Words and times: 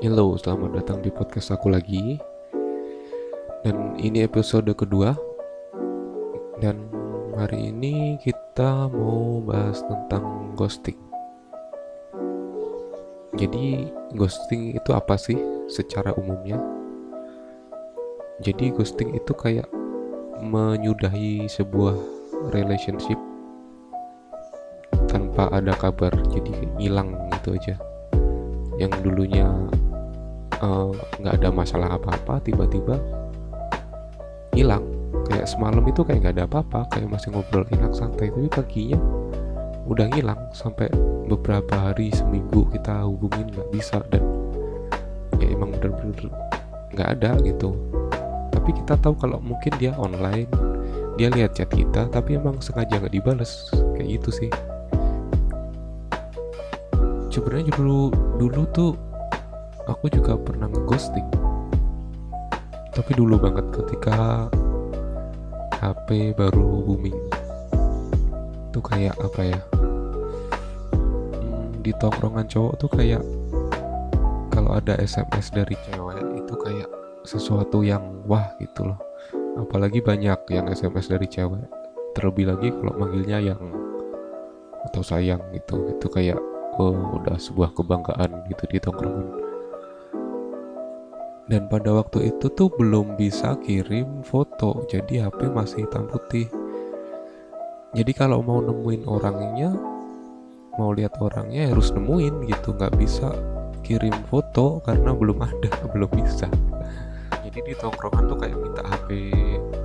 Hello, 0.00 0.32
selamat 0.32 0.80
datang 0.80 1.04
di 1.04 1.12
podcast 1.12 1.52
aku 1.52 1.68
lagi. 1.68 2.16
Dan 3.60 4.00
ini 4.00 4.24
episode 4.24 4.72
kedua. 4.72 5.12
Dan 6.56 6.88
hari 7.36 7.68
ini 7.68 8.16
kita 8.16 8.88
mau 8.88 9.44
bahas 9.44 9.84
tentang 9.84 10.56
ghosting. 10.56 10.96
Jadi, 13.36 13.92
ghosting 14.16 14.72
itu 14.72 14.88
apa 14.96 15.20
sih 15.20 15.36
secara 15.68 16.16
umumnya? 16.16 16.56
Jadi, 18.40 18.72
ghosting 18.72 19.12
itu 19.12 19.36
kayak 19.36 19.68
menyudahi 20.40 21.44
sebuah 21.44 21.92
relationship 22.56 23.20
tanpa 25.12 25.52
ada 25.52 25.76
kabar. 25.76 26.16
Jadi, 26.32 26.56
hilang 26.80 27.12
gitu 27.36 27.52
aja. 27.52 27.76
Yang 28.80 29.04
dulunya 29.04 29.44
nggak 30.60 31.34
uh, 31.34 31.38
ada 31.40 31.48
masalah 31.48 31.96
apa-apa 31.96 32.44
tiba-tiba 32.44 33.00
hilang. 34.52 34.84
Kayak 35.30 35.46
semalam 35.46 35.80
itu 35.86 36.04
kayak 36.04 36.20
nggak 36.26 36.34
ada 36.36 36.44
apa-apa 36.44 36.80
kayak 36.92 37.08
masih 37.08 37.32
ngobrol 37.32 37.64
enak 37.72 37.96
santai. 37.96 38.28
Tapi 38.28 38.50
paginya 38.52 38.98
udah 39.88 40.06
ngilang 40.12 40.38
sampai 40.52 40.86
beberapa 41.26 41.74
hari 41.74 42.12
seminggu 42.12 42.68
kita 42.70 43.02
hubungin 43.08 43.48
nggak 43.50 43.68
bisa 43.74 44.04
dan 44.12 44.22
ya 45.40 45.50
emang 45.50 45.72
bener-bener 45.78 46.28
nggak 46.92 47.08
ada 47.18 47.40
gitu. 47.42 47.72
Tapi 48.52 48.70
kita 48.76 49.00
tahu 49.00 49.16
kalau 49.16 49.40
mungkin 49.40 49.72
dia 49.80 49.96
online 49.96 50.50
dia 51.16 51.32
lihat 51.32 51.56
chat 51.56 51.72
kita 51.72 52.06
tapi 52.12 52.36
emang 52.36 52.60
sengaja 52.60 53.00
nggak 53.00 53.14
dibales. 53.14 53.72
Kayak 53.96 54.20
gitu 54.20 54.30
sih. 54.44 54.50
Sebenarnya 57.30 57.72
dulu 57.78 58.10
dulu 58.36 58.62
tuh 58.74 58.92
aku 59.88 60.12
juga 60.12 60.36
pernah 60.36 60.68
ngeghosting. 60.68 61.28
Tapi 62.90 63.10
dulu 63.14 63.38
banget 63.38 63.64
ketika 63.72 64.50
HP 65.80 66.36
baru 66.36 66.84
booming. 66.84 67.16
Itu 68.68 68.82
kayak 68.84 69.16
apa 69.16 69.40
ya? 69.46 69.60
Hmm, 71.40 71.80
di 71.80 71.94
tongkrongan 71.96 72.50
cowok 72.50 72.74
tuh 72.76 72.90
kayak 72.92 73.22
kalau 74.50 74.76
ada 74.76 74.98
SMS 75.00 75.54
dari 75.54 75.78
cewek 75.88 76.20
itu 76.36 76.54
kayak 76.58 76.90
sesuatu 77.24 77.80
yang 77.80 78.02
wah 78.28 78.52
gitu 78.60 78.90
loh. 78.90 79.00
Apalagi 79.56 80.04
banyak 80.04 80.38
yang 80.52 80.68
SMS 80.68 81.08
dari 81.08 81.24
cewek. 81.30 81.64
Terlebih 82.12 82.50
lagi 82.50 82.68
kalau 82.74 82.92
manggilnya 82.98 83.38
yang 83.38 83.62
atau 84.90 85.00
sayang 85.00 85.40
gitu. 85.54 85.94
Itu 85.94 86.10
kayak 86.10 86.36
oh 86.76 87.16
udah 87.22 87.38
sebuah 87.38 87.72
kebanggaan 87.72 88.50
gitu 88.50 88.64
di 88.68 88.78
tongkrongan 88.82 89.39
dan 91.50 91.66
pada 91.66 91.90
waktu 91.90 92.30
itu 92.30 92.46
tuh 92.54 92.70
belum 92.78 93.18
bisa 93.18 93.58
kirim 93.66 94.22
foto 94.22 94.86
jadi 94.86 95.26
HP 95.26 95.50
masih 95.50 95.82
hitam 95.82 96.06
putih. 96.06 96.46
Jadi 97.90 98.14
kalau 98.14 98.38
mau 98.38 98.62
nemuin 98.62 99.02
orangnya 99.10 99.74
mau 100.78 100.94
lihat 100.94 101.18
orangnya 101.18 101.74
harus 101.74 101.90
nemuin 101.90 102.46
gitu 102.46 102.70
nggak 102.78 102.94
bisa 102.94 103.34
kirim 103.82 104.14
foto 104.30 104.78
karena 104.86 105.10
belum 105.10 105.42
ada 105.42 105.74
belum 105.92 106.10
bisa. 106.14 106.46
Jadi 107.42 107.58
di 107.66 107.74
tongkrongan 107.74 108.30
tuh 108.30 108.38
kayak 108.38 108.54
minta 108.54 108.86
HP 108.86 109.34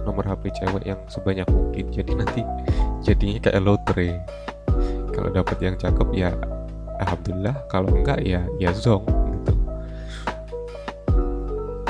nomor 0.06 0.22
HP 0.22 0.54
cewek 0.62 0.86
yang 0.86 1.02
sebanyak 1.10 1.50
mungkin. 1.50 1.90
Jadi 1.90 2.12
nanti 2.14 2.42
jadinya 3.02 3.42
kayak 3.42 3.66
lotre. 3.66 4.22
Kalau 5.18 5.34
dapat 5.34 5.58
yang 5.66 5.74
cakep 5.82 6.14
ya 6.14 6.30
alhamdulillah. 7.02 7.58
Kalau 7.74 7.90
enggak 7.90 8.22
ya 8.22 8.46
ya 8.62 8.70
zong 8.70 9.15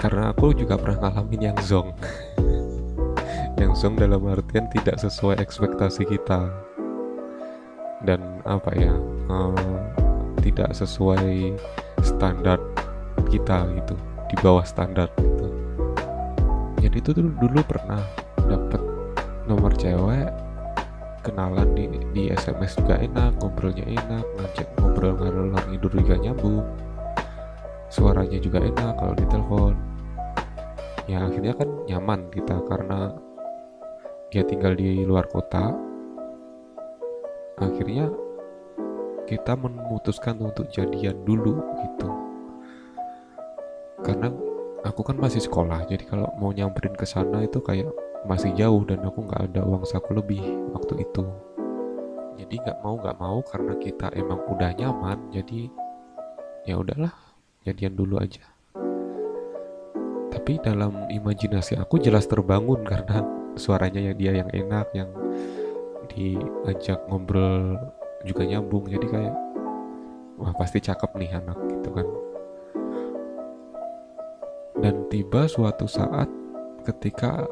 karena 0.05 0.29
aku 0.29 0.53
juga 0.53 0.77
pernah 0.77 1.09
ngalamin 1.09 1.49
yang 1.49 1.57
zong. 1.65 1.89
Yang 3.57 3.73
zong 3.81 3.97
dalam 3.97 4.21
artian 4.29 4.69
tidak 4.69 5.01
sesuai 5.01 5.41
ekspektasi 5.41 6.05
kita. 6.05 6.45
Dan 8.05 8.21
apa 8.45 8.69
ya 8.77 8.93
uh, 9.33 9.81
tidak 10.45 10.77
sesuai 10.77 11.57
standar 12.05 12.61
kita 13.33 13.65
gitu 13.81 13.97
di 14.29 14.35
bawah 14.45 14.61
standar 14.61 15.09
gitu. 15.17 15.49
Jadi 16.85 17.01
itu 17.01 17.09
dulu, 17.17 17.33
dulu 17.41 17.59
pernah 17.65 18.05
dapet 18.45 18.85
nomor 19.49 19.73
cewek 19.73 20.29
kenalan 21.25 21.73
di, 21.73 21.89
di 22.13 22.23
SMS 22.29 22.77
juga 22.77 23.01
enak 23.01 23.41
ngobrolnya 23.41 23.89
enak 23.89 24.21
ngajak 24.37 24.69
ngobrol 24.77 25.17
ngalor 25.17 25.65
tidur 25.65 25.91
juga 25.97 26.15
nyambung. 26.21 26.61
Suaranya 27.89 28.37
juga 28.37 28.61
enak 28.61 29.01
kalau 29.01 29.17
ditelepon 29.17 29.94
ya 31.05 31.25
akhirnya 31.25 31.53
kan 31.53 31.69
nyaman 31.85 32.29
kita 32.33 32.57
karena 32.65 33.13
dia 34.33 34.41
tinggal 34.45 34.73
di 34.73 35.05
luar 35.05 35.29
kota. 35.29 35.73
Akhirnya 37.55 38.11
kita 39.29 39.55
memutuskan 39.55 40.37
untuk 40.41 40.67
jadian 40.73 41.23
dulu 41.23 41.61
gitu. 41.81 42.09
Karena 44.03 44.29
aku 44.83 45.01
kan 45.01 45.17
masih 45.17 45.41
sekolah 45.41 45.87
jadi 45.87 46.03
kalau 46.05 46.29
mau 46.37 46.51
nyamperin 46.51 46.93
ke 46.93 47.07
sana 47.07 47.45
itu 47.45 47.63
kayak 47.63 47.89
masih 48.25 48.51
jauh 48.57 48.83
dan 48.83 49.01
aku 49.05 49.23
nggak 49.23 49.53
ada 49.53 49.61
uang 49.63 49.85
saku 49.87 50.17
lebih 50.17 50.41
waktu 50.73 51.05
itu. 51.05 51.23
Jadi 52.35 52.59
nggak 52.59 52.81
mau 52.83 52.99
nggak 52.99 53.17
mau 53.17 53.39
karena 53.45 53.73
kita 53.79 54.11
emang 54.13 54.43
udah 54.51 54.75
nyaman 54.75 55.31
jadi 55.31 55.71
ya 56.67 56.81
udahlah 56.81 57.13
jadian 57.63 57.93
dulu 57.93 58.19
aja 58.19 58.54
tapi 60.45 60.61
dalam 60.61 61.09
imajinasi 61.09 61.73
aku 61.81 61.97
jelas 61.97 62.29
terbangun 62.29 62.85
karena 62.85 63.25
suaranya 63.57 63.97
yang 63.97 64.13
dia 64.13 64.31
yang 64.37 64.49
enak 64.53 64.85
yang 64.93 65.09
diajak 66.05 67.01
ngobrol 67.09 67.81
juga 68.21 68.45
nyambung. 68.45 68.85
Jadi 68.85 69.09
kayak 69.09 69.33
wah 70.37 70.53
pasti 70.53 70.85
cakep 70.85 71.17
nih 71.17 71.33
anak 71.33 71.57
gitu 71.65 71.89
kan. 71.89 72.07
Dan 74.85 75.09
tiba 75.09 75.49
suatu 75.49 75.89
saat 75.89 76.29
ketika 76.85 77.49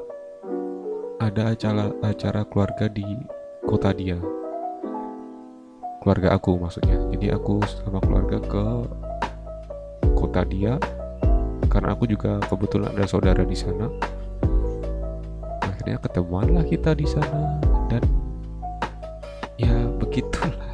ada 1.17 1.49
acara 1.49 1.89
acara 2.05 2.45
keluarga 2.45 2.85
di 2.93 3.09
kota 3.65 3.89
dia. 3.89 4.21
Keluarga 6.05 6.37
aku 6.37 6.61
maksudnya. 6.61 7.01
Jadi 7.09 7.33
aku 7.33 7.57
sama 7.65 7.97
keluarga 8.05 8.37
ke 8.37 8.65
kota 10.13 10.45
dia 10.45 10.77
karena 11.67 11.95
aku 11.95 12.05
juga 12.09 12.39
kebetulan 12.47 12.91
ada 12.93 13.05
saudara 13.07 13.43
di 13.43 13.57
sana. 13.57 13.87
Akhirnya 15.63 15.97
ketemuan 15.99 16.53
lah 16.53 16.65
kita 16.65 16.95
di 16.95 17.07
sana. 17.07 17.59
Dan 17.91 18.03
ya 19.57 19.73
begitulah. 20.01 20.71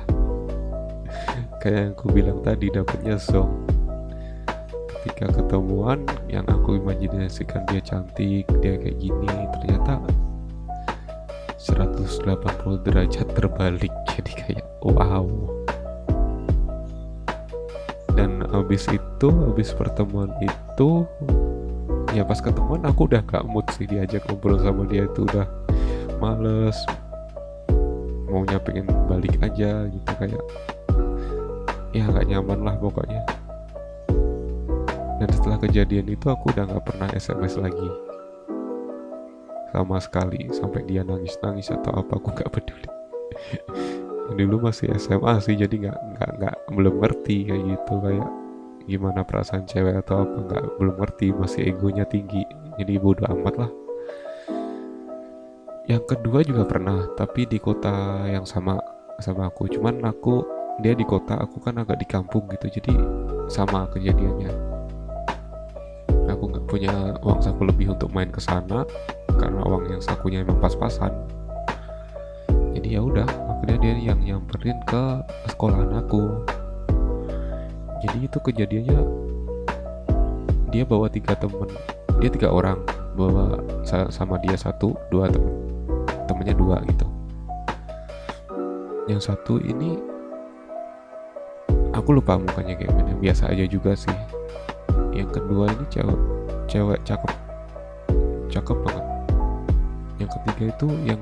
Kayak 1.60 1.80
yang 1.80 1.94
aku 1.96 2.06
bilang 2.16 2.40
tadi 2.40 2.72
dapetnya 2.72 3.20
song 3.20 3.68
ketika 5.00 5.32
ketemuan 5.32 6.04
yang 6.28 6.44
aku 6.48 6.76
imajinasikan 6.76 7.64
dia 7.72 7.80
cantik 7.80 8.44
dia 8.60 8.76
kayak 8.76 9.00
gini 9.00 9.32
ternyata 9.56 10.00
180 11.60 12.84
derajat 12.88 13.28
terbalik. 13.36 13.92
Jadi 14.16 14.32
kayak 14.36 14.66
wow. 14.84 15.28
Dan 18.16 18.44
abis 18.52 18.88
itu 18.92 19.30
abis 19.52 19.72
pertemuan 19.76 20.32
itu 20.44 20.69
ya 22.16 22.24
pas 22.24 22.40
ketemuan 22.40 22.82
aku 22.88 23.06
udah 23.06 23.22
gak 23.28 23.44
mood 23.46 23.68
sih 23.76 23.86
diajak 23.86 24.24
ngobrol 24.28 24.58
sama 24.64 24.88
dia 24.88 25.06
itu 25.06 25.28
udah 25.28 25.46
males. 26.24 26.78
Maunya 28.30 28.62
pengen 28.62 28.86
balik 29.10 29.36
aja 29.42 29.90
gitu 29.90 30.12
kayak 30.16 30.44
ya 31.92 32.06
gak 32.08 32.28
nyaman 32.30 32.64
lah 32.64 32.76
pokoknya. 32.80 33.22
Dan 35.20 35.30
setelah 35.36 35.60
kejadian 35.60 36.08
itu 36.08 36.32
aku 36.32 36.56
udah 36.56 36.64
gak 36.64 36.86
pernah 36.88 37.10
SMS 37.12 37.60
lagi. 37.60 37.90
Sama 39.76 40.00
sekali 40.02 40.50
sampai 40.50 40.88
dia 40.88 41.04
nangis 41.04 41.36
nangis 41.44 41.68
atau 41.70 41.92
apa 42.00 42.16
aku 42.16 42.32
gak 42.34 42.50
peduli. 42.56 42.88
Dulu 44.38 44.70
masih 44.70 44.94
SMA 45.02 45.42
sih 45.42 45.58
jadi 45.58 45.90
nggak 45.90 46.00
nggak 46.16 46.32
nggak 46.38 46.56
belum 46.78 46.96
ngerti 47.02 47.50
kayak 47.50 47.64
gitu 47.66 47.96
kayak 47.98 48.30
gimana 48.90 49.22
perasaan 49.22 49.70
cewek 49.70 50.02
atau 50.02 50.26
apa 50.26 50.38
nggak 50.50 50.64
belum 50.82 50.96
ngerti 50.98 51.30
masih 51.38 51.70
egonya 51.70 52.10
tinggi. 52.10 52.42
Jadi 52.82 52.98
bodoh 52.98 53.30
amat 53.30 53.56
lah. 53.62 53.72
Yang 55.86 56.04
kedua 56.18 56.42
juga 56.42 56.66
pernah 56.66 57.06
tapi 57.14 57.46
di 57.46 57.62
kota 57.62 58.26
yang 58.26 58.50
sama 58.50 58.82
sama 59.22 59.54
aku. 59.54 59.70
Cuman 59.70 60.02
aku 60.06 60.42
dia 60.82 60.98
di 60.98 61.06
kota 61.06 61.38
aku 61.38 61.62
kan 61.62 61.78
agak 61.78 62.02
di 62.02 62.08
kampung 62.10 62.50
gitu 62.50 62.82
jadi 62.82 62.94
sama 63.46 63.86
kejadiannya. 63.94 64.50
Aku 66.30 66.50
nggak 66.50 66.66
punya 66.70 67.14
uang 67.26 67.42
saku 67.42 67.70
lebih 67.70 67.94
untuk 67.94 68.10
main 68.10 68.30
ke 68.30 68.42
sana 68.42 68.86
karena 69.38 69.62
uang 69.66 69.86
yang 69.90 70.02
sakunya 70.02 70.42
emang 70.42 70.58
pas-pasan. 70.62 71.14
Jadi 72.74 72.96
ya 72.96 73.02
udah 73.02 73.26
akhirnya 73.26 73.78
dia 73.82 74.14
yang 74.14 74.20
nyamperin 74.22 74.78
ke 74.86 75.04
sekolahan 75.52 75.90
aku 76.00 76.42
jadi 78.00 78.18
itu 78.32 78.38
kejadiannya 78.40 79.00
dia 80.70 80.84
bawa 80.86 81.10
tiga 81.10 81.34
temen. 81.34 81.68
Dia 82.22 82.30
tiga 82.30 82.54
orang 82.54 82.80
bawa 83.18 83.60
sama 83.88 84.38
dia 84.40 84.56
satu 84.56 84.96
dua 85.10 85.28
temen 85.28 85.54
temennya 86.30 86.56
dua 86.56 86.78
gitu. 86.86 87.08
Yang 89.10 89.34
satu 89.34 89.58
ini 89.60 89.98
aku 91.92 92.16
lupa 92.16 92.38
mukanya 92.38 92.78
kayak 92.78 92.94
gimana. 92.94 93.18
Biasa 93.18 93.50
aja 93.50 93.66
juga 93.66 93.98
sih. 93.98 94.16
Yang 95.12 95.42
kedua 95.42 95.74
ini 95.74 95.86
cewek 95.90 96.20
cewek 96.70 97.00
cakep. 97.04 97.34
Cakep 98.54 98.78
banget. 98.86 99.06
Yang 100.22 100.30
ketiga 100.38 100.64
itu 100.78 100.88
yang 101.04 101.22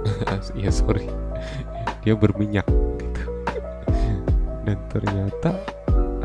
ya 0.64 0.70
sorry. 0.72 1.06
Dia 2.02 2.16
berminyak 2.16 2.64
gitu. 2.96 3.22
Dan 4.64 4.78
ternyata 4.88 5.77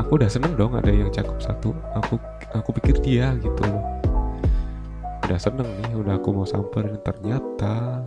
aku 0.04 0.20
udah 0.20 0.28
seneng 0.28 0.52
dong 0.54 0.76
ada 0.76 0.92
yang 0.92 1.08
cakep 1.08 1.40
satu. 1.40 1.72
Aku 1.96 2.20
aku 2.52 2.70
pikir 2.76 3.00
dia 3.00 3.32
gitu 3.40 3.64
udah 5.24 5.40
seneng 5.40 5.64
nih 5.80 5.96
udah 5.96 6.20
aku 6.20 6.36
mau 6.36 6.44
samperin. 6.44 7.00
Ternyata 7.00 8.04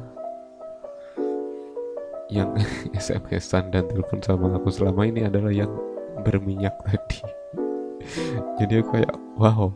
yang 2.30 2.54
SMS-an 3.02 3.74
dan 3.74 3.90
telepon 3.90 4.22
sama 4.22 4.54
aku 4.54 4.70
selama 4.70 5.10
ini 5.10 5.26
adalah 5.26 5.50
yang 5.50 5.74
berminyak 6.22 6.78
tadi. 6.86 7.26
Jadi 8.62 8.74
aku 8.78 8.90
kayak 9.02 9.16
wow. 9.42 9.74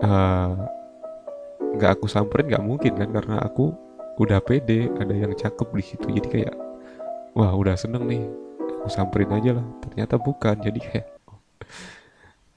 Eh, 0.00 0.52
nggak 1.76 1.90
uh, 1.92 1.94
aku 2.00 2.08
samperin 2.08 2.48
nggak 2.48 2.64
mungkin 2.64 2.96
kan 2.96 3.12
karena 3.12 3.36
aku 3.44 3.76
udah 4.16 4.40
pede 4.40 4.88
ada 4.96 5.12
yang 5.12 5.36
cakep 5.36 5.68
di 5.76 5.84
situ. 5.84 6.06
Jadi 6.16 6.28
kayak 6.32 6.56
wah 7.36 7.52
udah 7.52 7.76
seneng 7.76 8.08
nih 8.08 8.24
aku 8.80 8.88
samperin 8.88 9.28
aja 9.36 9.60
lah. 9.60 9.66
Ternyata 9.84 10.16
bukan 10.16 10.56
jadi 10.64 10.80
kayak 10.80 11.08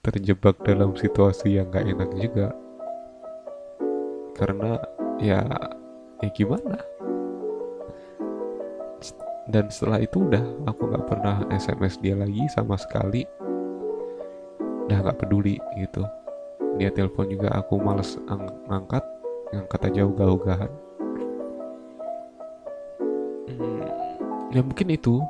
terjebak 0.03 0.55
dalam 0.63 0.95
situasi 0.95 1.59
yang 1.59 1.67
gak 1.67 1.83
enak 1.83 2.09
juga. 2.15 2.55
Karena 4.39 4.79
ya 5.19 5.43
ya 6.23 6.29
gimana? 6.31 6.79
Dan 9.51 9.67
setelah 9.67 9.99
itu 9.99 10.23
udah 10.23 10.39
aku 10.71 10.87
nggak 10.87 11.05
pernah 11.11 11.43
SMS 11.51 11.99
dia 11.99 12.15
lagi 12.15 12.47
sama 12.47 12.79
sekali. 12.79 13.27
Udah 14.87 15.03
nggak 15.03 15.19
peduli 15.19 15.59
gitu. 15.75 16.07
Dia 16.79 16.89
telepon 16.95 17.27
juga 17.27 17.51
aku 17.51 17.75
males 17.83 18.15
ang 18.31 18.47
ngangkat. 18.71 19.03
Ngangkat 19.51 19.91
aja 19.91 20.01
ugah-ugahan 20.07 20.71
hmm, 23.47 23.81
ya 24.53 24.61
mungkin 24.63 24.87
itu 24.93 25.21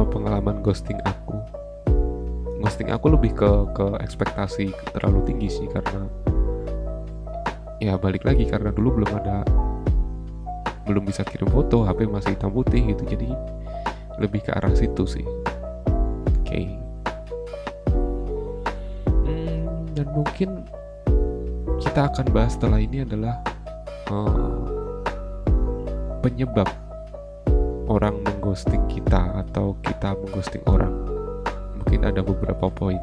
uh, 0.00 0.06
pengalaman 0.08 0.64
ghosting 0.64 0.96
aku 1.04 1.36
ghosting 2.60 2.88
aku 2.92 3.12
lebih 3.12 3.36
ke 3.36 3.50
ke 3.76 3.86
ekspektasi 4.00 4.72
terlalu 4.96 5.20
tinggi 5.28 5.48
sih 5.52 5.68
karena 5.68 6.08
ya 7.80 7.96
balik 7.96 8.24
lagi 8.24 8.44
karena 8.44 8.72
dulu 8.72 9.00
belum 9.00 9.12
ada 9.16 9.44
belum 10.84 11.04
bisa 11.08 11.24
kirim 11.24 11.48
foto 11.48 11.84
HP 11.84 12.08
masih 12.08 12.36
hitam 12.36 12.52
putih 12.52 12.82
gitu 12.92 13.04
jadi 13.08 13.28
lebih 14.20 14.44
ke 14.44 14.50
arah 14.52 14.72
situ 14.76 15.04
sih 15.08 15.24
oke 15.24 16.44
okay. 16.44 16.68
hmm, 19.24 19.96
dan 19.96 20.06
mungkin 20.12 20.48
kita 21.80 22.12
akan 22.12 22.26
bahas 22.36 22.60
setelah 22.60 22.76
ini 22.76 23.08
adalah 23.08 23.40
uh, 24.12 24.60
penyebab 26.20 26.68
orang 27.88 28.20
mengghosting 28.40 28.80
kita 28.88 29.44
atau 29.44 29.76
kita 29.84 30.16
mengghosting 30.16 30.64
orang. 30.64 30.96
Mungkin 31.76 32.08
ada 32.08 32.24
beberapa 32.24 32.72
poin. 32.72 32.96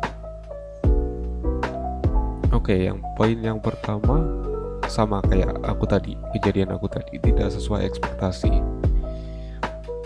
Oke 2.49 2.73
okay, 2.73 2.79
yang 2.89 2.97
poin 3.13 3.37
yang 3.37 3.61
pertama 3.61 4.25
sama 4.89 5.21
kayak 5.29 5.53
aku 5.61 5.85
tadi 5.85 6.17
kejadian 6.33 6.73
aku 6.73 6.89
tadi 6.89 7.21
tidak 7.21 7.53
sesuai 7.53 7.85
ekspektasi. 7.85 8.49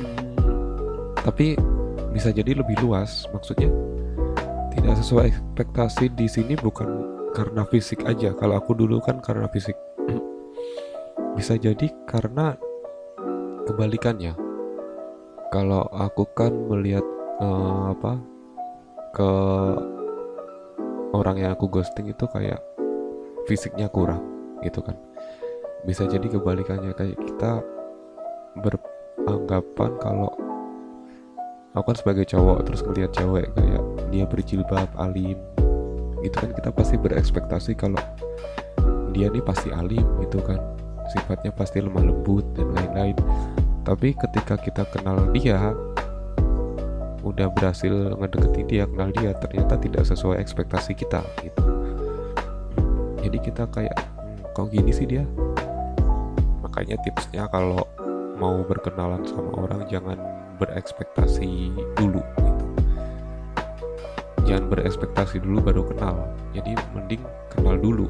Hmm, 0.04 1.16
tapi 1.24 1.56
bisa 2.12 2.36
jadi 2.36 2.60
lebih 2.60 2.76
luas 2.84 3.24
maksudnya 3.32 3.72
tidak 4.76 5.00
sesuai 5.00 5.32
ekspektasi 5.32 6.12
di 6.12 6.28
sini 6.28 6.60
bukan 6.60 7.08
karena 7.32 7.64
fisik 7.72 8.04
aja. 8.04 8.36
Kalau 8.36 8.60
aku 8.60 8.76
dulu 8.76 9.00
kan 9.00 9.24
karena 9.24 9.48
fisik. 9.48 9.80
Bisa 11.40 11.56
jadi 11.56 11.88
karena 12.04 12.60
kebalikannya 13.64 14.36
kalau 15.52 15.84
aku 15.92 16.24
kan 16.32 16.56
melihat 16.72 17.04
uh, 17.44 17.92
apa 17.92 18.16
ke 19.12 19.32
orang 21.12 21.44
yang 21.44 21.52
aku 21.52 21.68
ghosting 21.68 22.08
itu 22.08 22.24
kayak 22.32 22.64
fisiknya 23.52 23.92
kurang 23.92 24.24
gitu 24.64 24.80
kan. 24.80 24.96
Bisa 25.84 26.08
jadi 26.08 26.24
kebalikannya 26.24 26.96
kayak 26.96 27.20
kita 27.20 27.60
beranggapan 28.64 29.92
kalau 30.00 30.32
aku 31.76 31.92
kan 31.92 31.98
sebagai 32.00 32.24
cowok 32.32 32.64
terus 32.72 32.82
ngeliat 32.88 33.12
cewek 33.12 33.52
kayak 33.52 33.84
dia 34.08 34.24
berjilbab 34.24 34.88
alim 35.04 35.36
gitu 36.24 36.36
kan 36.38 36.52
kita 36.56 36.70
pasti 36.72 36.96
berekspektasi 36.96 37.72
kalau 37.76 38.00
dia 39.12 39.28
nih 39.28 39.44
pasti 39.44 39.68
alim 39.76 40.08
gitu 40.24 40.40
kan. 40.40 40.64
Sifatnya 41.12 41.52
pasti 41.52 41.84
lemah 41.84 42.08
lembut 42.08 42.48
dan 42.56 42.72
lain-lain 42.72 43.20
tapi 43.82 44.14
ketika 44.14 44.56
kita 44.62 44.86
kenal 44.94 45.18
dia 45.34 45.74
udah 47.22 47.48
berhasil 47.54 48.18
ngedeketi 48.18 48.62
dia 48.66 48.84
kenal 48.90 49.10
dia 49.14 49.34
ternyata 49.38 49.78
tidak 49.78 50.04
sesuai 50.10 50.42
ekspektasi 50.42 50.98
kita 50.98 51.22
gitu. 51.46 51.64
Jadi 53.22 53.38
kita 53.38 53.70
kayak 53.70 53.98
kok 54.58 54.74
gini 54.74 54.90
sih 54.90 55.06
dia? 55.06 55.22
Makanya 56.66 56.98
tipsnya 57.06 57.46
kalau 57.54 57.86
mau 58.42 58.66
berkenalan 58.66 59.22
sama 59.30 59.54
orang 59.54 59.86
jangan 59.86 60.18
berekspektasi 60.58 61.70
dulu 61.98 62.22
gitu. 62.42 62.66
Jangan 64.50 64.66
berekspektasi 64.74 65.46
dulu 65.46 65.62
baru 65.62 65.84
kenal. 65.86 66.26
Jadi 66.58 66.74
mending 66.98 67.22
kenal 67.54 67.78
dulu 67.78 68.10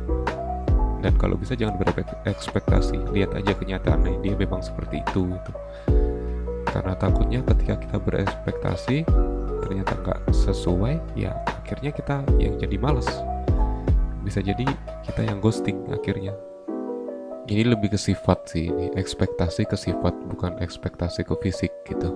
dan 1.01 1.17
kalau 1.17 1.35
bisa 1.35 1.57
jangan 1.57 1.81
berekspektasi. 1.81 3.09
Lihat 3.11 3.33
aja 3.33 3.51
kenyataannya. 3.57 4.21
Dia 4.21 4.37
memang 4.37 4.61
seperti 4.61 5.01
itu 5.01 5.33
gitu. 5.33 5.51
Karena 6.69 6.95
takutnya 6.95 7.43
ketika 7.43 7.75
kita 7.81 7.97
berekspektasi 7.99 9.03
ternyata 9.61 9.93
nggak 9.99 10.19
sesuai 10.31 11.19
ya 11.19 11.35
akhirnya 11.45 11.91
kita 11.91 12.23
yang 12.39 12.55
jadi 12.61 12.77
males. 12.79 13.09
Bisa 14.21 14.39
jadi 14.39 14.63
kita 15.03 15.25
yang 15.25 15.41
ghosting 15.41 15.89
akhirnya. 15.91 16.31
Ini 17.49 17.67
lebih 17.73 17.91
ke 17.91 17.99
sifat 17.99 18.53
sih 18.53 18.69
ini 18.69 18.93
ekspektasi 18.95 19.65
ke 19.67 19.75
sifat 19.75 20.13
bukan 20.29 20.61
ekspektasi 20.61 21.25
ke 21.25 21.35
fisik 21.41 21.73
gitu. 21.89 22.13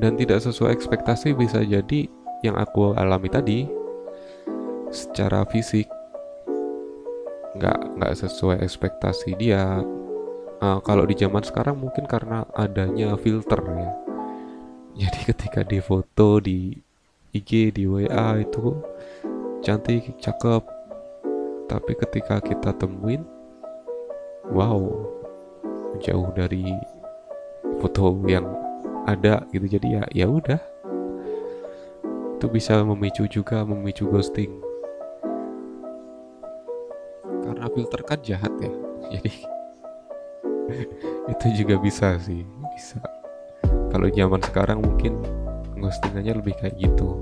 Dan 0.00 0.16
tidak 0.16 0.40
sesuai 0.42 0.72
ekspektasi 0.74 1.36
bisa 1.36 1.60
jadi 1.60 2.08
yang 2.40 2.56
aku 2.56 2.96
alami 2.96 3.28
tadi 3.28 3.68
secara 4.90 5.46
fisik 5.46 5.86
nggak 7.60 8.00
nggak 8.00 8.12
sesuai 8.16 8.64
ekspektasi 8.64 9.36
dia. 9.36 9.84
Uh, 10.60 10.80
kalau 10.80 11.04
di 11.04 11.12
zaman 11.12 11.44
sekarang 11.44 11.76
mungkin 11.76 12.08
karena 12.08 12.48
adanya 12.56 13.20
filter 13.20 13.60
ya. 13.60 13.92
Jadi 14.96 15.20
ketika 15.36 15.60
di 15.60 15.78
foto 15.84 16.40
di 16.40 16.72
IG 17.36 17.76
di 17.76 17.84
WA 17.84 18.40
itu 18.40 18.80
cantik 19.60 20.16
cakep. 20.16 20.64
Tapi 21.68 21.92
ketika 21.94 22.40
kita 22.42 22.74
temuin 22.74 23.22
wow 24.50 24.80
jauh 26.02 26.32
dari 26.32 26.64
foto 27.84 28.16
yang 28.24 28.48
ada 29.04 29.44
gitu. 29.52 29.68
Jadi 29.68 30.00
ya 30.00 30.02
ya 30.16 30.26
udah. 30.32 30.60
Itu 32.40 32.48
bisa 32.48 32.80
memicu 32.80 33.28
juga 33.28 33.68
memicu 33.68 34.08
ghosting 34.08 34.69
filter 37.74 38.00
kan 38.02 38.18
jahat 38.22 38.52
ya. 38.58 38.72
Jadi 39.10 39.32
itu 41.32 41.46
juga 41.64 41.74
bisa 41.78 42.18
sih 42.22 42.46
bisa. 42.74 42.98
Kalau 43.90 44.06
zaman 44.06 44.40
sekarang 44.46 44.78
mungkin 44.82 45.18
ghostingannya 45.78 46.38
lebih 46.38 46.54
kayak 46.58 46.78
gitu. 46.78 47.18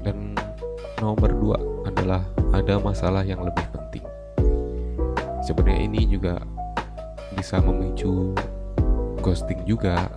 Dan 0.00 0.36
nomor 1.00 1.30
dua 1.32 1.58
adalah 1.84 2.24
ada 2.52 2.80
masalah 2.80 3.24
yang 3.24 3.44
lebih 3.44 3.64
penting. 3.72 4.04
Sebenarnya 5.44 5.80
ini 5.84 6.08
juga 6.08 6.40
bisa 7.36 7.60
memicu 7.60 8.32
ghosting 9.20 9.60
juga. 9.68 10.08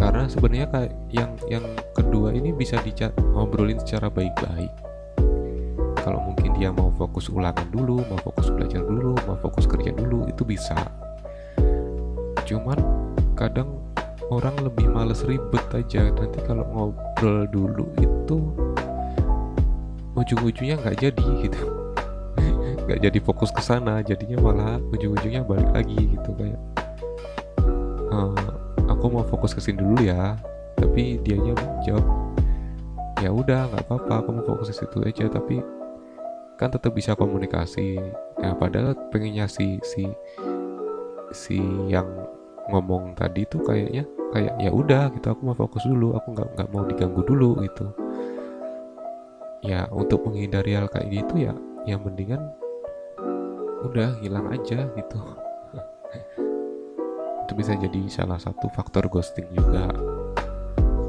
Karena 0.00 0.28
sebenarnya 0.28 0.68
kayak 0.68 0.92
yang 1.12 1.32
yang 1.48 1.64
kedua 1.96 2.32
ini 2.32 2.52
bisa 2.52 2.76
dicat 2.84 3.12
ngobrolin 3.32 3.80
secara 3.80 4.12
baik-baik 4.12 4.83
kalau 6.04 6.20
mungkin 6.20 6.52
dia 6.52 6.68
mau 6.68 6.92
fokus 7.00 7.32
ulangan 7.32 7.64
dulu 7.72 8.04
mau 8.12 8.20
fokus 8.20 8.52
belajar 8.52 8.84
dulu 8.84 9.16
mau 9.24 9.40
fokus 9.40 9.64
kerja 9.64 9.88
dulu 9.96 10.28
itu 10.28 10.44
bisa. 10.44 10.76
Cuman 12.44 12.76
kadang 13.32 13.80
orang 14.28 14.52
lebih 14.60 14.92
males 14.92 15.24
ribet 15.24 15.64
aja. 15.72 16.12
Nanti 16.12 16.44
kalau 16.44 16.68
ngobrol 16.68 17.48
dulu 17.48 17.88
itu 17.96 18.36
ujung-ujungnya 20.12 20.76
nggak 20.84 20.96
jadi 21.00 21.26
gitu. 21.48 21.64
Nggak 22.84 23.00
jadi 23.00 23.18
fokus 23.24 23.48
ke 23.48 23.64
sana 23.64 24.04
jadinya 24.04 24.44
malah 24.44 24.76
ujung-ujungnya 24.92 25.40
balik 25.48 25.72
lagi 25.72 25.96
gitu 25.96 26.36
kayak 26.36 26.60
uh, 28.12 28.52
aku 28.92 29.08
mau 29.08 29.24
fokus 29.24 29.56
ke 29.56 29.60
sini 29.64 29.80
dulu 29.80 30.04
ya. 30.04 30.36
Tapi 30.76 31.16
dianya 31.24 31.56
jawab 31.80 32.04
ya 33.24 33.32
udah 33.32 33.72
nggak 33.72 33.88
apa-apa 33.88 34.28
kamu 34.28 34.40
fokus 34.44 34.68
ke 34.68 34.84
situ 34.84 35.00
aja. 35.00 35.24
Tapi 35.32 35.64
kan 36.54 36.70
tetap 36.70 36.94
bisa 36.94 37.18
komunikasi. 37.18 37.98
Ya 38.38 38.50
padahal 38.54 38.94
pengennya 39.10 39.50
si 39.50 39.78
si 39.82 40.06
si 41.34 41.58
yang 41.90 42.06
ngomong 42.70 43.18
tadi 43.18 43.44
tuh 43.50 43.60
kayaknya 43.66 44.06
kayak 44.32 44.54
ya 44.58 44.70
udah 44.72 45.12
gitu 45.14 45.26
aku 45.30 45.40
mau 45.46 45.56
fokus 45.56 45.84
dulu 45.84 46.16
aku 46.16 46.32
nggak 46.32 46.48
nggak 46.56 46.68
mau 46.70 46.84
diganggu 46.86 47.22
dulu 47.26 47.50
gitu. 47.62 47.86
Ya 49.64 49.88
untuk 49.90 50.22
menghindari 50.28 50.76
hal 50.76 50.86
kayak 50.92 51.08
gitu 51.10 51.48
ya 51.50 51.54
yang 51.88 52.04
mendingan 52.04 52.40
udah 53.84 54.16
hilang 54.20 54.48
aja 54.48 54.88
gitu. 54.96 55.20
Itu 57.44 57.52
bisa 57.52 57.76
jadi 57.76 58.00
salah 58.08 58.40
satu 58.40 58.72
faktor 58.72 59.08
ghosting 59.12 59.48
juga. 59.52 59.92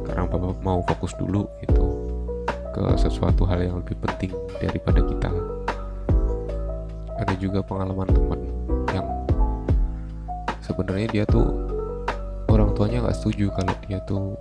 Karena 0.06 0.28
bapak 0.28 0.60
mau 0.64 0.84
fokus 0.84 1.16
dulu 1.16 1.48
gitu 1.64 2.06
ke 2.75 2.84
sesuatu 3.00 3.48
hal 3.48 3.64
yang 3.64 3.80
lebih 3.80 3.96
penting 4.04 4.14
daripada 4.60 5.01
kita. 5.03 5.29
Ada 7.15 7.34
juga 7.39 7.63
pengalaman 7.63 8.10
teman 8.12 8.41
yang 8.91 9.08
sebenarnya 10.60 11.08
dia 11.12 11.24
tuh 11.27 11.48
orang 12.51 12.75
tuanya 12.75 13.05
nggak 13.08 13.17
setuju 13.17 13.51
kalau 13.55 13.75
dia 13.88 14.00
tuh 14.03 14.36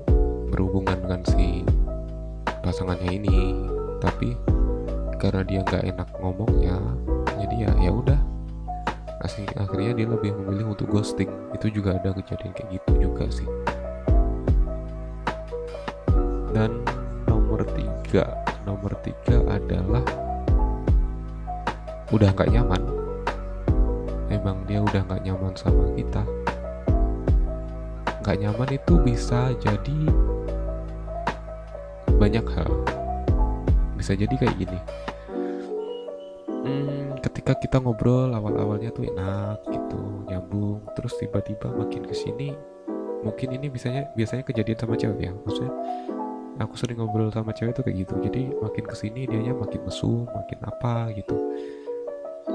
berhubungan 0.51 0.99
dengan 1.01 1.21
si 1.27 1.63
pasangannya 2.63 3.11
ini. 3.15 3.39
Tapi 4.03 4.37
karena 5.17 5.41
dia 5.47 5.61
nggak 5.65 5.85
enak 5.97 6.09
ngomong 6.21 6.53
ya 6.61 6.77
jadi 7.41 7.57
ya 7.69 7.71
ya 7.89 7.93
udah. 7.95 8.21
Akhirnya 9.57 9.97
dia 9.97 10.05
lebih 10.05 10.37
memilih 10.37 10.77
untuk 10.77 10.93
ghosting. 10.93 11.33
Itu 11.57 11.73
juga 11.73 11.97
ada 11.97 12.13
kejadian 12.13 12.53
kayak 12.53 12.69
gitu 12.77 13.09
juga 13.09 13.25
sih. 13.33 13.49
Dan 16.53 16.85
nomor 17.25 17.65
tiga 17.73 18.29
nomor 18.65 18.93
tiga 19.05 19.45
adalah 19.49 20.05
udah 22.13 22.29
nggak 22.33 22.51
nyaman. 22.53 22.83
Emang 24.33 24.65
dia 24.67 24.81
udah 24.83 25.05
nggak 25.05 25.23
nyaman 25.25 25.53
sama 25.55 25.85
kita. 25.95 26.23
Nggak 28.25 28.39
nyaman 28.41 28.69
itu 28.73 28.95
bisa 29.05 29.53
jadi 29.61 29.99
banyak 32.17 32.47
hal. 32.57 32.73
Bisa 33.97 34.17
jadi 34.17 34.35
kayak 34.35 34.57
gini. 34.57 34.79
Hmm, 36.65 37.21
ketika 37.21 37.53
kita 37.61 37.77
ngobrol 37.77 38.33
awal-awalnya 38.33 38.89
tuh 38.89 39.05
enak 39.05 39.61
gitu 39.69 40.25
nyambung 40.33 40.81
terus 40.97 41.13
tiba-tiba 41.21 41.69
makin 41.69 42.01
ke 42.09 42.17
sini 42.17 42.57
mungkin 43.21 43.57
ini 43.57 43.69
biasanya 43.69 44.13
biasanya 44.17 44.45
kejadian 44.45 44.79
sama 44.81 44.97
cewek 44.97 45.29
ya 45.29 45.33
maksudnya 45.45 45.73
aku 46.59 46.75
sering 46.79 47.03
ngobrol 47.03 47.31
sama 47.35 47.51
cewek 47.51 47.75
tuh 47.75 47.83
kayak 47.83 48.07
gitu. 48.07 48.15
Jadi 48.23 48.43
makin 48.63 48.85
ke 48.87 48.95
sini 48.95 49.27
dianya 49.27 49.55
makin 49.55 49.81
mesum 49.83 50.27
makin 50.31 50.59
apa 50.63 51.11
gitu. 51.17 51.37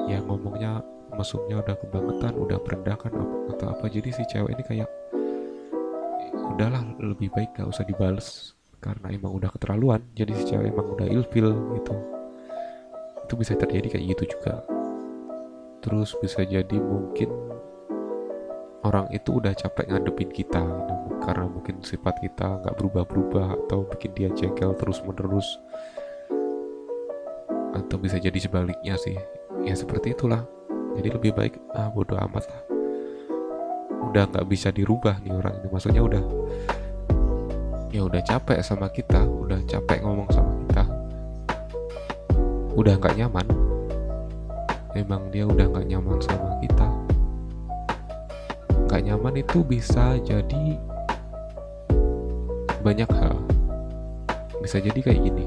Ya 0.07 0.23
ngomongnya 0.23 0.83
mesumnya 1.15 1.59
udah 1.59 1.75
kebangetan 1.75 2.33
udah 2.39 2.57
merendahkan 2.63 3.11
atau 3.55 3.67
apa. 3.73 3.85
Jadi 3.91 4.09
si 4.15 4.23
cewek 4.29 4.55
ini 4.55 4.63
kayak 4.63 4.89
udahlah 6.55 6.83
lebih 6.99 7.31
baik 7.31 7.55
gak 7.55 7.69
usah 7.69 7.87
dibales 7.87 8.55
karena 8.79 9.11
emang 9.11 9.35
udah 9.35 9.51
keterlaluan. 9.51 10.01
Jadi 10.15 10.31
si 10.39 10.43
cewek 10.55 10.71
emang 10.71 10.95
udah 10.95 11.07
ilfil 11.07 11.51
gitu. 11.75 11.95
Itu 13.27 13.33
bisa 13.35 13.53
terjadi 13.59 13.99
kayak 13.99 14.05
gitu 14.15 14.39
juga. 14.39 14.63
Terus 15.79 16.15
bisa 16.19 16.43
jadi 16.43 16.75
mungkin 16.79 17.48
orang 18.87 19.11
itu 19.11 19.43
udah 19.43 19.51
capek 19.51 19.91
ngadepin 19.91 20.31
kita 20.31 20.61
gitu. 20.63 20.95
karena 21.19 21.45
mungkin 21.51 21.83
sifat 21.83 22.15
kita 22.23 22.63
nggak 22.63 22.75
berubah-berubah 22.79 23.67
atau 23.67 23.83
bikin 23.91 24.11
dia 24.15 24.29
jengkel 24.31 24.71
terus 24.79 25.03
menerus 25.03 25.59
atau 27.75 27.95
bisa 28.01 28.17
jadi 28.17 28.35
sebaliknya 28.39 28.97
sih. 28.97 29.15
Ya 29.63 29.75
seperti 29.77 30.15
itulah. 30.15 30.43
Jadi 30.97 31.09
lebih 31.13 31.31
baik 31.37 31.59
ah 31.75 31.91
bodoh 31.91 32.17
amat 32.17 32.49
lah. 32.49 32.61
Udah 34.09 34.25
nggak 34.25 34.47
bisa 34.49 34.73
dirubah 34.73 35.21
nih 35.21 35.31
orang 35.35 35.53
ini. 35.59 35.67
Maksudnya 35.69 36.01
udah 36.01 36.23
ya 37.89 38.01
udah 38.05 38.21
capek 38.21 38.59
sama 38.61 38.89
kita 38.89 39.21
udah 39.21 39.59
capek 39.69 40.01
ngomong 40.01 40.29
sama 40.33 40.51
kita. 40.65 40.83
Udah 42.73 42.93
nggak 42.97 43.15
nyaman. 43.21 43.47
Emang 44.97 45.29
dia 45.29 45.45
udah 45.45 45.69
nggak 45.69 45.85
nyaman 45.85 46.17
sama 46.25 46.57
kita 46.63 46.98
nggak 48.89 49.05
nyaman 49.05 49.37
itu 49.37 49.61
bisa 49.61 50.17
jadi 50.25 50.81
banyak 52.81 53.05
hal. 53.05 53.37
Bisa 54.65 54.81
jadi 54.81 54.97
kayak 54.97 55.29
gini. 55.29 55.45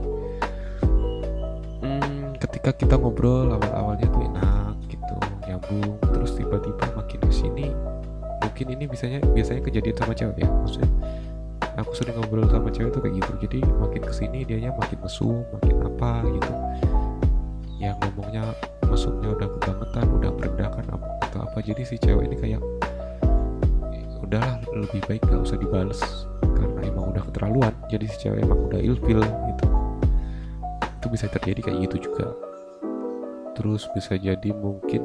Hmm, 1.82 2.38
ketika 2.38 2.70
kita 2.70 2.94
ngobrol 2.94 3.50
awal-awalnya 3.50 4.06
tuh 4.14 4.22
enak 4.30 4.78
gitu 4.86 5.16
nyambung 5.50 5.98
terus 6.14 6.38
tiba-tiba 6.38 6.86
makin 6.94 7.18
ke 7.18 7.34
sini 7.34 7.74
mungkin 8.46 8.78
ini 8.78 8.84
biasanya 8.86 9.18
biasanya 9.34 9.60
kejadian 9.66 9.96
sama 9.98 10.14
cewek 10.14 10.38
ya. 10.38 10.46
Maksudnya 10.46 10.90
aku 11.82 11.90
sering 11.98 12.14
ngobrol 12.14 12.46
sama 12.46 12.70
cewek 12.70 12.94
tuh 12.94 13.02
kayak 13.02 13.18
gitu. 13.18 13.30
Jadi 13.42 13.58
makin 13.74 14.02
ke 14.06 14.14
sini 14.14 14.46
dianya 14.46 14.70
makin 14.78 15.02
mesum 15.02 15.42
makin 15.50 15.82
apa 15.82 16.22
gitu. 16.30 16.52
Yang 17.82 17.98
ngomongnya 18.06 18.54
mesumnya 18.86 19.34
udah 19.34 19.48
kebangetan 19.58 20.06
udah 20.14 20.30
merendahkan 20.30 20.84
atau 21.26 21.38
apa. 21.42 21.58
Jadi 21.58 21.82
si 21.82 21.98
cewek 21.98 22.30
ini 22.30 22.38
kayak 22.38 22.62
udahlah 24.32 24.64
lebih 24.72 25.04
baik 25.04 25.28
gak 25.28 25.44
usah 25.44 25.60
dibales. 25.60 26.00
Karena 26.40 26.88
emang 26.88 27.12
udah 27.12 27.20
keterlaluan 27.28 27.76
jadi 27.92 28.08
si 28.08 28.16
cewek 28.24 28.40
emang 28.40 28.64
udah 28.72 28.80
ilfil 28.80 29.20
gitu. 29.20 29.66
Itu 30.80 31.06
bisa 31.12 31.28
terjadi 31.28 31.68
kayak 31.68 31.78
gitu 31.84 32.08
juga. 32.08 32.32
Terus 33.52 33.84
bisa 33.92 34.16
jadi 34.16 34.56
mungkin 34.56 35.04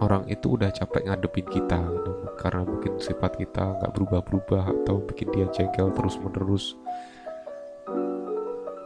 orang 0.00 0.24
itu 0.24 0.56
udah 0.56 0.72
capek 0.72 1.04
ngadepin 1.04 1.44
kita 1.52 1.76
gitu. 1.76 2.12
karena 2.36 2.68
mungkin 2.68 3.00
sifat 3.00 3.40
kita 3.40 3.80
nggak 3.80 3.96
berubah-berubah 3.96 4.84
atau 4.84 5.00
bikin 5.08 5.32
dia 5.32 5.48
jengkel 5.56 5.88
terus 5.96 6.20
menerus 6.20 6.76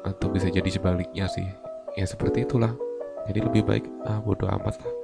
atau 0.06 0.30
bisa 0.30 0.46
jadi 0.50 0.70
sebaliknya 0.70 1.30
sih. 1.30 1.46
Ya 1.94 2.06
seperti 2.06 2.42
itulah. 2.42 2.74
Jadi 3.30 3.38
lebih 3.38 3.62
baik 3.66 3.86
ah 4.06 4.18
bodoh 4.18 4.50
amat 4.50 4.82
lah. 4.82 4.94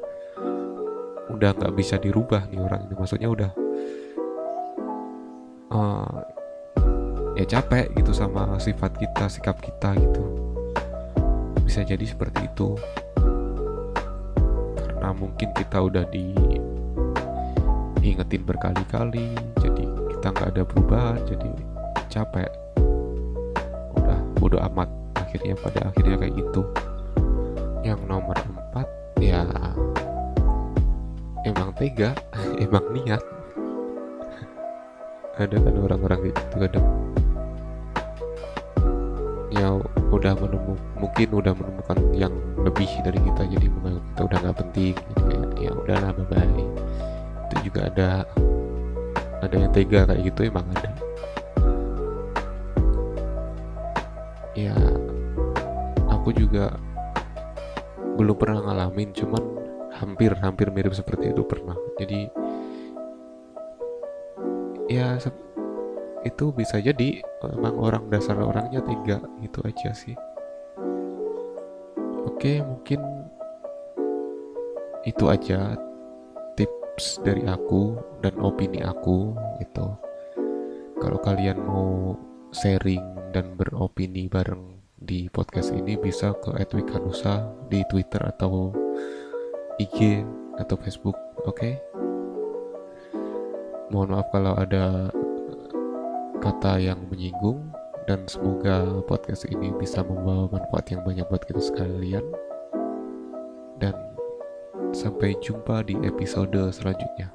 Udah 1.30 1.54
nggak 1.54 1.74
bisa 1.74 1.98
dirubah 2.02 2.50
nih 2.50 2.58
orang 2.58 2.86
ini. 2.86 2.94
Maksudnya 2.94 3.30
udah 3.30 3.65
uh, 5.76 6.24
ya 7.36 7.44
capek 7.44 7.92
gitu 8.00 8.16
sama 8.16 8.56
sifat 8.56 8.96
kita 8.96 9.28
sikap 9.28 9.60
kita 9.60 9.92
gitu. 10.00 10.24
Bisa 11.60 11.84
jadi 11.84 12.02
seperti 12.02 12.48
itu. 12.48 12.72
Karena 14.80 15.12
mungkin 15.12 15.52
kita 15.52 15.84
udah 15.84 16.08
di 16.08 16.32
ingetin 18.06 18.46
berkali-kali 18.46 19.34
jadi 19.58 19.84
kita 20.14 20.26
nggak 20.30 20.48
ada 20.56 20.62
perubahan 20.64 21.20
jadi 21.26 21.50
capek. 22.08 22.50
Udah 23.98 24.18
bodoh 24.40 24.62
amat. 24.72 24.88
Akhirnya 25.18 25.58
pada 25.58 25.90
akhirnya 25.90 26.16
kayak 26.16 26.34
gitu. 26.38 26.62
Yang 27.82 28.00
nomor 28.08 28.38
empat 28.38 28.86
ya 29.20 29.42
emang 31.46 31.70
tega 31.76 32.14
emang 32.64 32.84
niat 32.94 33.35
ada 35.36 35.56
kan 35.60 35.74
orang-orang 35.76 36.32
gitu 36.32 36.56
kadang. 36.56 36.86
Ya 39.52 39.68
udah 40.12 40.32
menemu 40.36 40.74
mungkin 40.96 41.28
udah 41.32 41.52
menemukan 41.52 41.98
yang 42.16 42.32
lebih 42.60 42.88
dari 43.04 43.20
kita 43.20 43.42
jadi 43.44 43.66
menganggap 43.68 44.04
kita 44.04 44.20
udah 44.26 44.38
nggak 44.42 44.56
penting 44.64 44.94
jadi 44.96 45.22
kayak 45.28 45.48
ya 45.60 45.70
udahlah 45.72 46.10
bye 46.12 46.26
bye 46.28 46.66
itu 47.46 47.54
juga 47.68 47.80
ada 47.88 48.08
ada 49.44 49.56
yang 49.56 49.72
tega 49.72 50.08
kayak 50.08 50.22
gitu 50.24 50.40
emang 50.48 50.66
ada. 50.72 50.90
Ya 54.56 54.76
aku 56.08 56.32
juga 56.32 56.72
belum 58.16 58.36
pernah 58.40 58.64
ngalamin 58.64 59.12
cuman 59.12 59.44
hampir 59.96 60.32
hampir 60.40 60.68
mirip 60.72 60.96
seperti 60.96 61.32
itu 61.32 61.44
pernah. 61.44 61.76
Jadi 62.00 62.28
ya 64.86 65.18
itu 66.26 66.50
bisa 66.54 66.82
jadi 66.82 67.22
emang 67.42 67.78
orang 67.78 68.04
dasar 68.10 68.38
orangnya 68.38 68.82
tiga 68.82 69.22
gitu 69.42 69.62
aja 69.62 69.90
sih 69.94 70.14
oke 72.26 72.52
mungkin 72.66 73.00
itu 75.06 75.24
aja 75.30 75.78
tips 76.58 77.22
dari 77.22 77.46
aku 77.46 77.94
dan 78.22 78.34
opini 78.42 78.82
aku 78.82 79.34
gitu 79.62 79.94
kalau 80.98 81.18
kalian 81.22 81.62
mau 81.62 82.18
sharing 82.50 83.30
dan 83.30 83.54
beropini 83.54 84.26
bareng 84.26 84.82
di 84.96 85.28
podcast 85.30 85.70
ini 85.76 85.94
bisa 85.94 86.34
ke 86.42 86.50
@wikanusa 86.72 87.46
di 87.70 87.84
Twitter 87.86 88.22
atau 88.22 88.74
IG 89.78 90.24
atau 90.56 90.74
Facebook 90.80 91.14
oke 91.44 91.54
okay? 91.54 91.95
Mohon 93.90 94.14
maaf 94.14 94.28
kalau 94.34 94.54
ada 94.58 95.10
kata 96.42 96.78
yang 96.78 97.00
menyinggung 97.10 97.70
dan 98.06 98.22
semoga 98.30 99.02
podcast 99.06 99.46
ini 99.50 99.74
bisa 99.74 100.02
membawa 100.06 100.46
manfaat 100.50 100.86
yang 100.94 101.02
banyak 101.02 101.26
buat 101.26 101.42
kita 101.42 101.58
sekalian. 101.58 102.22
Dan 103.76 103.94
sampai 104.94 105.34
jumpa 105.42 105.84
di 105.84 105.98
episode 106.06 106.56
selanjutnya. 106.70 107.28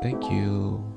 Thank 0.00 0.28
you 0.28 0.93